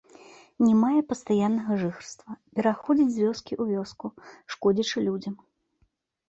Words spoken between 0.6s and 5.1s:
Не мае пастаяннага жыхарства, пераходзіць з вёскі ў вёску, шкодзячы